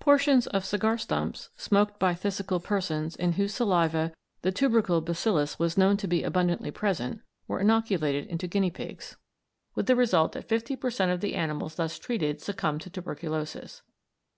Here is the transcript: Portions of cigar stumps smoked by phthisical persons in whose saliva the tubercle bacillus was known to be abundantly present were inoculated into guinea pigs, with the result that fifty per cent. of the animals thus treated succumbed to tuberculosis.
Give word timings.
Portions 0.00 0.46
of 0.46 0.64
cigar 0.64 0.96
stumps 0.96 1.50
smoked 1.58 1.98
by 1.98 2.14
phthisical 2.14 2.64
persons 2.64 3.14
in 3.14 3.32
whose 3.32 3.52
saliva 3.52 4.14
the 4.40 4.50
tubercle 4.50 5.02
bacillus 5.02 5.58
was 5.58 5.76
known 5.76 5.98
to 5.98 6.08
be 6.08 6.22
abundantly 6.22 6.70
present 6.70 7.20
were 7.46 7.60
inoculated 7.60 8.24
into 8.28 8.46
guinea 8.48 8.70
pigs, 8.70 9.18
with 9.74 9.84
the 9.84 9.94
result 9.94 10.32
that 10.32 10.48
fifty 10.48 10.74
per 10.74 10.90
cent. 10.90 11.12
of 11.12 11.20
the 11.20 11.34
animals 11.34 11.74
thus 11.74 11.98
treated 11.98 12.40
succumbed 12.40 12.80
to 12.80 12.88
tuberculosis. 12.88 13.82